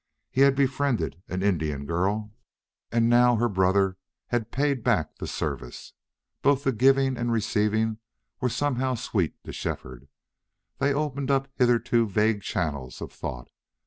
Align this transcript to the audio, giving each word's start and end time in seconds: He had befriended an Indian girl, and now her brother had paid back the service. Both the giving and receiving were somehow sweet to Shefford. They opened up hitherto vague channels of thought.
He 0.31 0.41
had 0.41 0.55
befriended 0.55 1.21
an 1.29 1.43
Indian 1.43 1.85
girl, 1.85 2.33
and 2.91 3.07
now 3.07 3.35
her 3.35 3.47
brother 3.47 3.97
had 4.29 4.49
paid 4.49 4.83
back 4.83 5.17
the 5.17 5.27
service. 5.27 5.93
Both 6.41 6.63
the 6.63 6.71
giving 6.71 7.17
and 7.17 7.31
receiving 7.31 7.99
were 8.39 8.49
somehow 8.49 8.95
sweet 8.95 9.35
to 9.43 9.53
Shefford. 9.53 10.07
They 10.79 10.91
opened 10.91 11.29
up 11.29 11.49
hitherto 11.53 12.07
vague 12.07 12.41
channels 12.41 12.99
of 12.99 13.11
thought. 13.13 13.49